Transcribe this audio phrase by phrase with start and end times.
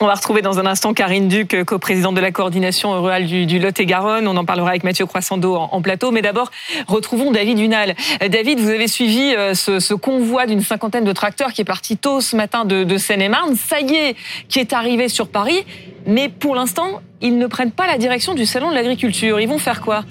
[0.00, 4.28] On va retrouver dans un instant Karine Duc, co-présidente de la coordination rurale du, Lot-et-Garonne.
[4.28, 6.12] On en parlera avec Mathieu Croissando en, plateau.
[6.12, 6.52] Mais d'abord,
[6.86, 7.96] retrouvons David Hunal.
[8.30, 12.20] David, vous avez suivi euh, ce, convoi d'une cinquantaine de tracteurs qui est parti tôt
[12.20, 13.56] ce matin de, de Seine-et-Marne.
[13.56, 14.16] Ça y est,
[14.48, 15.64] qui est arrivé sur Paris.
[16.06, 19.40] Mais pour l'instant, ils ne prennent pas la direction du Salon de l'agriculture.
[19.40, 20.04] Ils vont faire quoi?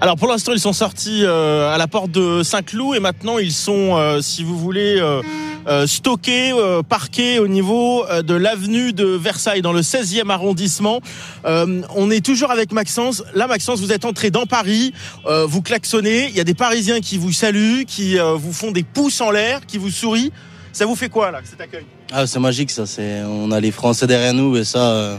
[0.00, 3.52] Alors pour l'instant, ils sont sortis euh, à la porte de Saint-Cloud et maintenant ils
[3.52, 6.52] sont, euh, si vous voulez, euh, stockés,
[6.88, 11.00] parqués au niveau de l'avenue de Versailles dans le 16e arrondissement.
[11.44, 13.24] on est toujours avec Maxence.
[13.34, 14.92] Là, Maxence, vous êtes entré dans Paris,
[15.24, 16.28] vous klaxonnez.
[16.28, 19.66] Il y a des Parisiens qui vous saluent, qui vous font des pouces en l'air,
[19.66, 20.30] qui vous sourient.
[20.72, 21.84] Ça vous fait quoi là, cet accueil?
[22.12, 22.86] Ah, c'est magique ça.
[22.86, 25.18] C'est, on a les Français derrière nous et ça,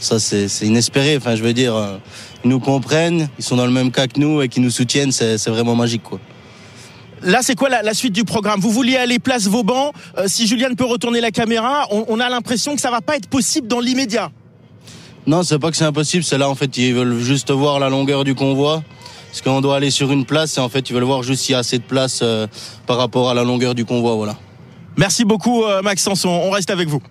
[0.00, 1.16] ça c'est, inespéré.
[1.16, 2.00] Enfin, je veux dire
[2.44, 5.12] ils nous comprennent, ils sont dans le même cas que nous et qui nous soutiennent,
[5.12, 6.20] c'est vraiment magique quoi.
[7.22, 8.60] Là, c'est quoi la, suite du programme?
[8.60, 9.92] Vous vouliez aller place Vauban.
[10.18, 13.28] Euh, si Julien peut retourner la caméra, on, a l'impression que ça va pas être
[13.28, 14.30] possible dans l'immédiat.
[15.26, 16.24] Non, c'est pas que c'est impossible.
[16.24, 18.82] C'est là, en fait, ils veulent juste voir la longueur du convoi.
[19.28, 21.52] Parce qu'on doit aller sur une place et en fait, ils veulent voir juste s'il
[21.52, 22.46] y a assez de place euh,
[22.86, 24.14] par rapport à la longueur du convoi.
[24.14, 24.36] Voilà.
[24.96, 26.24] Merci beaucoup, euh, Maxence.
[26.24, 27.02] On reste avec vous.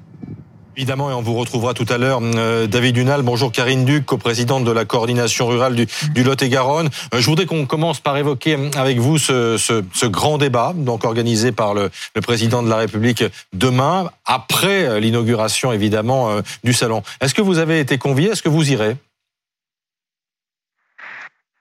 [0.78, 2.20] Évidemment, et on vous retrouvera tout à l'heure.
[2.22, 5.88] Euh, David Dunal, bonjour Karine Duc, coprésidente de la coordination rurale du,
[6.22, 6.90] Lot-et-Garonne.
[7.14, 11.74] Euh, je voudrais qu'on commence par évoquer avec vous ce, grand débat, donc organisé par
[11.74, 17.04] le, le, président de la République demain, après euh, l'inauguration évidemment du salon.
[17.22, 18.32] Est-ce que vous avez été convié?
[18.32, 18.98] Est-ce que vous irez?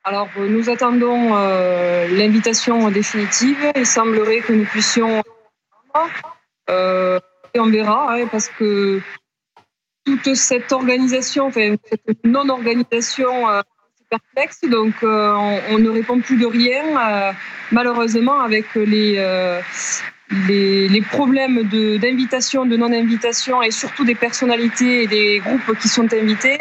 [0.03, 1.35] Alors, nous attendons
[2.11, 3.57] l'invitation définitive.
[3.77, 5.23] Il semblerait que nous puissions
[7.59, 9.01] on verra, hein, parce que
[10.05, 13.63] toute cette organisation, enfin, cette non-organisation, euh,
[13.97, 17.33] c'est perplexe, donc euh, on, ne répond plus de rien, euh,
[17.73, 19.17] malheureusement, avec les,
[20.49, 21.63] les, les, problèmes
[21.99, 26.59] d'invitation, de, non-invitation, et surtout des personnalités et des groupes qui sont invités.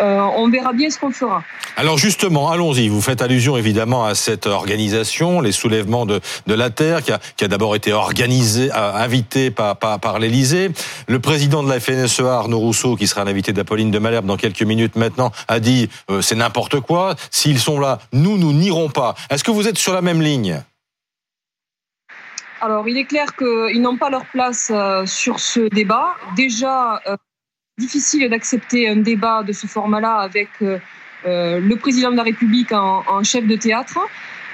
[0.00, 1.42] Euh, on verra bien ce qu'on fera.
[1.76, 2.88] Alors justement, allons-y.
[2.88, 7.18] Vous faites allusion évidemment à cette organisation, les soulèvements de, de la terre, qui a,
[7.36, 10.70] qui a d'abord été organisé, euh, invité par, par, par l'Élysée.
[11.08, 14.36] Le président de la FNSEA, Arnaud Rousseau, qui sera un invité d'Apolline de Malherbe dans
[14.36, 17.16] quelques minutes maintenant, a dit euh, c'est n'importe quoi.
[17.30, 19.16] S'ils sont là, nous, nous n'irons pas.
[19.30, 20.62] Est-ce que vous êtes sur la même ligne?
[22.60, 24.72] Alors, il est clair qu'ils n'ont pas leur place
[25.06, 26.14] sur ce débat.
[26.34, 27.00] Déjà,
[27.78, 30.78] difficile d'accepter un débat de ce format-là avec euh,
[31.26, 33.98] euh, le président de la République en, chef de théâtre.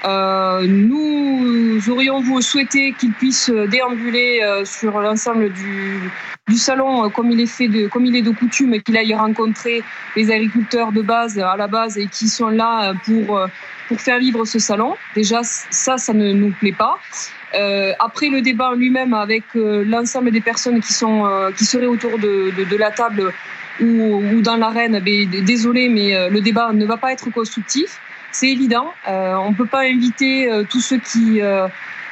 [0.05, 7.67] Euh, nous aurions souhaité qu'il puisse déambuler sur l'ensemble du, salon comme il est fait
[7.67, 9.81] de, comme il est de coutume, qu'il aille rencontrer
[10.15, 13.41] les agriculteurs de base à la base et qui sont là pour
[13.87, 14.95] pour faire vivre ce salon.
[15.15, 16.99] Déjà, ça, ça ne nous plaît pas.
[17.55, 22.75] Euh, après le débat lui-même avec euh, l'ensemble des personnes qui euh, seraient autour de,
[22.77, 23.33] la table
[23.81, 27.99] ou, dans l'arène, ben, désolé, mais le débat ne va pas être constructif.
[28.31, 28.93] C'est évident.
[29.07, 31.41] on ne peut pas inviter tous ceux qui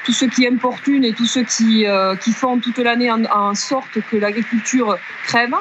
[0.06, 1.86] tous importunent et tous ceux qui,
[2.34, 5.56] font toute l'année en, sorte que l'agriculture crève.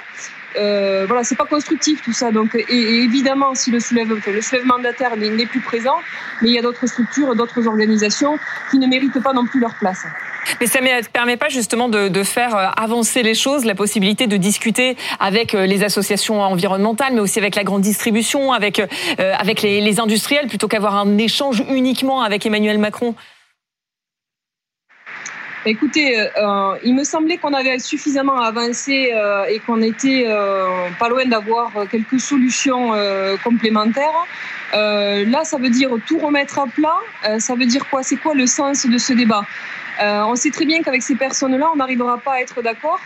[0.56, 2.30] Euh, voilà, c'est pas constructif tout ça.
[2.30, 5.96] Donc, et, évidemment, si le soulèvement, le soulèvement de n'est plus présent,
[6.40, 8.38] mais il y a d'autres structures, d'autres organisations
[8.70, 10.04] qui ne méritent pas non plus leur place.
[10.60, 14.36] Mais ça ne permet pas justement de, faire euh, avancer les choses, la possibilité de
[14.36, 18.86] discuter avec euh, les associations environnementales, mais aussi avec la grande distribution, avec, euh,
[19.38, 23.14] avec les industriels, plutôt qu'avoir un échange uniquement avec Emmanuel Macron.
[25.64, 31.08] Écoutez, euh, il me semblait qu'on avait suffisamment avancé euh, et qu'on était euh, pas
[31.08, 34.26] loin d'avoir quelques solutions euh, complémentaires.
[34.74, 37.38] Euh, là, ça veut dire tout remettre à plat.
[37.38, 38.02] ça veut dire quoi?
[38.02, 39.44] C'est quoi le sens de ce débat?
[40.00, 42.98] On sait très bien qu'avec ces personnes-là, on n'arrivera pas à être d'accord.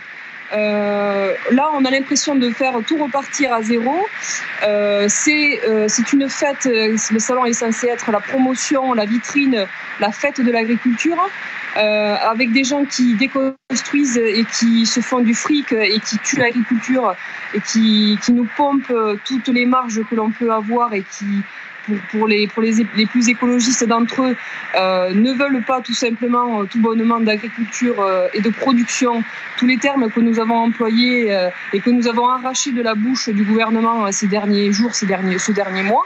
[0.53, 4.07] Euh, là, on a l'impression de faire tout repartir à zéro.
[4.63, 6.65] Euh, c'est c'est une fête.
[6.65, 9.67] Le salon est censé être la promotion, la vitrine,
[9.99, 11.29] la fête de l'agriculture.
[11.75, 16.39] Euh, avec des gens qui déconstruisent et qui se font du fric et qui tuent
[16.39, 17.13] l'agriculture
[17.53, 18.93] et qui, qui nous pompent
[19.25, 21.43] toutes les marges que l'on peut avoir et qui,
[22.11, 22.49] pour, les,
[22.95, 24.35] les, plus écologistes d'entre eux,
[24.75, 29.23] euh, ne veulent pas tout simplement, euh, tout bonnement d'agriculture euh, et de production,
[29.57, 31.35] tous les termes que nous avons employés
[31.73, 35.39] et que nous avons arrachés de la bouche du gouvernement ces derniers jours, ces derniers,
[35.39, 36.05] ce dernier mois.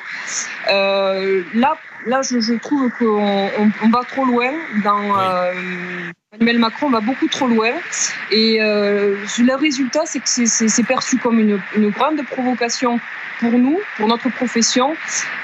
[0.68, 3.50] là, là, je, je trouve qu'on
[3.84, 4.52] on, va trop loin
[4.84, 5.02] dans.
[6.34, 7.72] Emmanuel Macron va beaucoup trop loin
[8.32, 13.02] et euh, le résultat, c'est que c'est perçu comme une, une, grande provocation
[13.42, 14.96] pour nous, pour notre profession.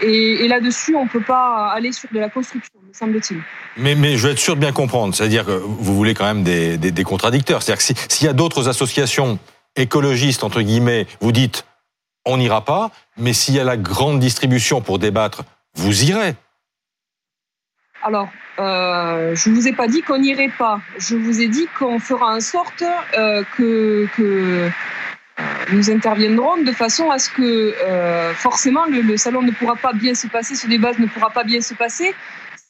[0.01, 2.71] Et, et là-dessus, on ne peut pas aller sur de la construction.
[2.94, 3.42] semble-t-il.
[3.75, 5.13] Mais, mais je veux être sûr de bien comprendre.
[5.13, 7.63] C'est-à-dire que vous voulez quand même des, des, des contradicteurs.
[7.63, 9.39] C'est-à-dire que s'il y a d'autres associations
[9.75, 11.65] écologistes, entre guillemets, vous dites
[12.25, 15.44] on n'ira pas, mais s'il y a la grande distribution pour débattre,
[15.75, 16.36] vous irez.
[18.07, 20.80] Alors, euh, je ne vous ai pas dit qu'on n'irait pas.
[20.98, 24.69] Je vous ai dit qu'on fera en sorte euh, que, que euh,
[25.74, 27.74] nous interviendrons de façon à ce que
[28.36, 31.59] forcément le, salon ne pourra pas bien se passer, ce débat ne pourra pas bien
[31.59, 32.15] se passer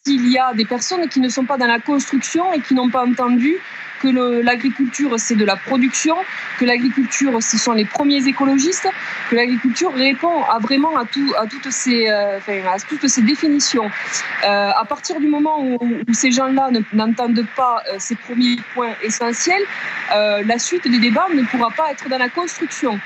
[0.04, 2.89] s'il y a des personnes qui ne sont pas dans la construction et qui n'ont
[2.89, 3.57] pas entendu
[4.02, 4.08] que
[4.42, 6.16] l'agriculture c'est de la production,
[6.60, 8.88] que l'agriculture ce sont les premiers écologistes,
[9.30, 13.86] que l'agriculture répond à vraiment à, tout, à, toutes, ces, euh, à toutes ces définitions.
[13.86, 15.80] Euh, à partir du moment où,
[16.14, 19.64] ces gens-là n'entendent pas euh, ces premiers points essentiels,
[20.12, 23.00] la suite des débats ne pourra pas être dans la construction.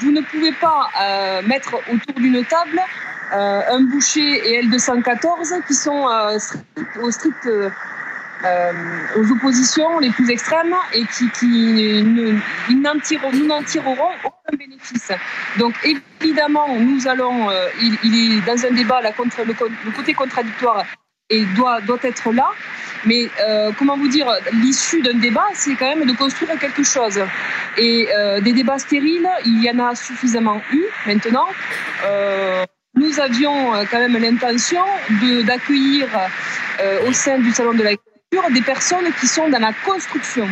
[0.00, 0.88] Vous ne pouvez pas
[1.46, 2.80] mettre autour d'une table
[3.32, 6.06] un boucher et L214 qui sont
[7.02, 7.48] au strict
[9.16, 15.12] aux oppositions les plus extrêmes et qui, qui ne, tireront, nous n'en tirerons aucun bénéfice.
[15.58, 19.54] Donc évidemment, nous allons, euh, il, il, est dans un débat, la contre, le,
[19.84, 20.84] le, côté contradictoire
[21.28, 22.48] et doit, doit être là.
[23.06, 27.20] Mais euh, comment vous dire, l'issue d'un débat, c'est quand même de construire quelque chose.
[27.78, 31.46] Et euh, des débats stériles, il y en a suffisamment eu maintenant.
[32.04, 32.64] Euh,
[32.94, 34.82] nous avions quand même l'intention
[35.46, 36.08] d'accueillir
[36.80, 37.92] euh, au sein du salon de la
[38.54, 40.46] des personnes qui sont dans la construction.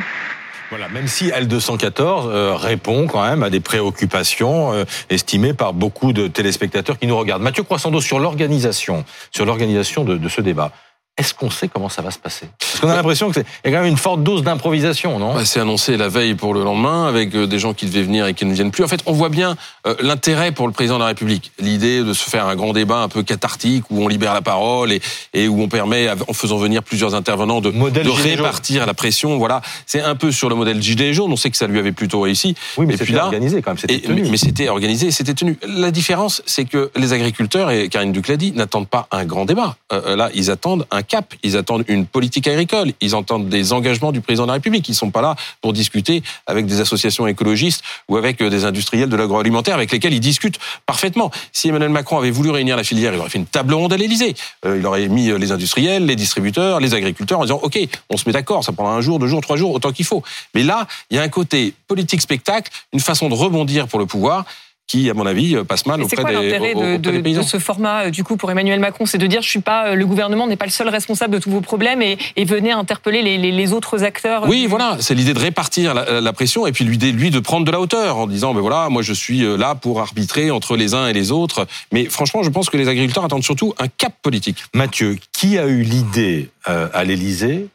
[0.71, 6.13] Voilà, même si L214 euh, répond quand même à des préoccupations euh, estimées par beaucoup
[6.13, 7.43] de téléspectateurs qui nous regardent.
[7.43, 10.73] Mathieu Croissando, sur l'organisation, sur l'organisation de, de ce débat,
[11.19, 12.47] est-ce qu'on sait comment ça va se passer?
[12.59, 15.35] Parce qu'on a l'impression qu'il y a quand même une forte dose d'improvisation, non?
[15.35, 18.27] Bah, C'est annoncé la veille pour le lendemain, avec euh, des gens qui devaient venir
[18.27, 18.85] et qui ne viennent plus.
[18.85, 19.57] En fait, on voit bien
[19.87, 23.03] euh, l'intérêt pour le président de la République, l'idée de se faire un grand débat
[23.03, 25.03] un peu cathartique où on libère la parole et,
[25.35, 29.39] et où on permet, en faisant venir plusieurs intervenants, de, de répartir la pression.
[29.39, 31.33] Voilà, c'est un peu sur le modèle gilet jaune.
[31.33, 32.55] On sait que ça lui avait plutôt réussi.
[32.77, 33.79] Oui, mais c'était organisé quand même.
[33.89, 34.25] Et, tenu.
[34.31, 35.59] Mais c'était organisé, c'était tenu.
[35.67, 39.45] La différence, c'est que les agriculteurs et Karine Duc l'a dit, n'attendent pas un grand
[39.45, 39.77] débat.
[39.93, 41.35] Euh, là, ils attendent un cap.
[41.43, 42.93] Ils attendent une politique agricole.
[43.01, 44.89] Ils entendent des engagements du président de la République.
[44.89, 49.17] Ils sont pas là pour discuter avec des associations écologistes ou avec des industriels de
[49.17, 51.31] l'agroalimentaire avec lesquels ils discutent parfaitement.
[51.53, 53.97] Si Emmanuel Macron avait voulu réunir la filière, il aurait fait une table ronde à
[53.97, 54.35] l'Élysée.
[54.65, 57.79] Euh, il aurait mis les industriels, les distributeurs, les agriculteurs en disant OK,
[58.11, 60.23] on se met d'accord, ça prendra un jour, deux jours, trois jours, autant qu'il faut.
[60.55, 64.07] Mais là, il y a un côté politique spectacle, une façon de rebondir pour le
[64.07, 64.45] pouvoir
[64.89, 67.43] qui, à mon avis, passe mal auprès, quoi, des, de, de, des paysans.
[67.43, 69.95] de ce format, euh, du coup, pour Emmanuel Macron, c'est de dire, je suis pas,
[69.95, 73.23] le gouvernement n'est pas le seul responsable de tous vos problèmes et, et venez interpeller
[73.23, 74.49] les, les, les, autres acteurs.
[74.49, 77.67] Oui, voilà, c'est l'idée de répartir la, la, pression et puis lui, lui de prendre
[77.67, 80.75] de la hauteur en disant, ben voilà, moi je suis euh, là pour arbitrer entre
[80.75, 81.67] les uns et les autres.
[81.93, 84.65] Mais franchement, je pense que les agriculteurs attendent surtout un cap politique.
[84.73, 87.69] Mathieu, qui a eu l'idée euh, à l'Élysée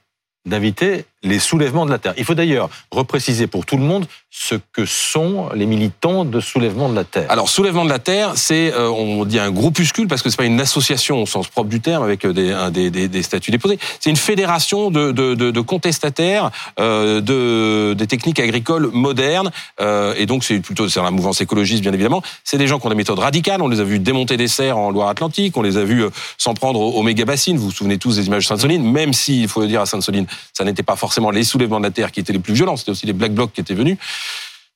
[0.46, 2.14] d'inviter les soulèvements de la terre.
[2.18, 6.90] Il faut d'ailleurs repréciser pour tout le monde ce que sont les militants de soulèvement
[6.90, 7.28] de la terre.
[7.30, 10.46] Alors soulèvement de la terre, c'est euh, on dit un groupuscule parce que c'est pas
[10.46, 13.78] une association au sens propre du terme avec des, un, des, des, des, statuts déposés.
[14.00, 20.44] C'est une fédération de, de, contestataires euh, de des techniques agricoles modernes euh, et donc
[20.44, 22.24] c'est plutôt c'est la mouvance écologiste bien évidemment.
[22.44, 23.62] C'est des gens qui ont des méthodes radicales.
[23.62, 25.56] On les a vus démonter des serres en Loire-Atlantique.
[25.58, 26.06] On les a vus
[26.38, 27.58] s'en prendre aux, aux méga bassines.
[27.58, 29.86] Vous vous souvenez tous des images de Sainte-Soline, même si il faut le dire à
[29.86, 32.78] Sainte-Soline, ça n'était pas forcément les soulèvements de la terre qui étaient les plus violents.
[32.78, 33.98] C'était aussi les Black Blocs qui étaient venus.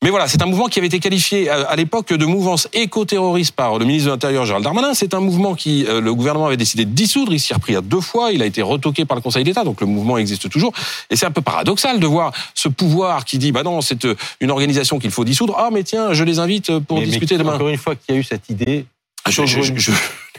[0.04, 3.80] Mais voilà, c'est un mouvement qui avait été qualifié à l'époque de mouvance éco-terroriste par
[3.80, 4.94] le ministre de l'Intérieur Gérald Darmanin.
[4.94, 7.34] C'est un mouvement qui euh, le gouvernement avait décidé de dissoudre.
[7.34, 8.32] Il s'y est repris à deux fois.
[8.32, 10.72] Il a été retoqué par le Conseil d'État, donc le mouvement existe toujours.
[11.10, 14.14] Et c'est un peu paradoxal de voir ce pouvoir qui dit bah non, c'est euh,
[14.40, 15.56] une organisation qu'il faut dissoudre.
[15.58, 17.56] Ah mais tiens, je les invite pour mais, discuter mais demain.
[17.56, 18.86] Encore une fois, qu'il y a eu cette idée.
[19.28, 19.92] Je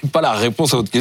[0.02, 0.96] n'ai pas la réponse à votre question.